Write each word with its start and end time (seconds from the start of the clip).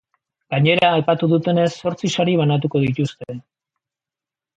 Gainera, 0.53 0.87
aipatu 0.99 1.29
dutenez, 1.33 1.67
zortzi 1.75 2.11
sari 2.21 2.33
banatuko 2.39 2.81
dituzte. 2.87 3.37